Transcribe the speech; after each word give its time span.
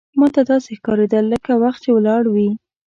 ماته 0.19 0.41
داسې 0.51 0.71
ښکارېدل 0.79 1.25
لکه 1.33 1.51
وخت 1.63 1.79
چې 1.83 1.89
ولاړ 1.95 2.23
وي. 2.33 2.49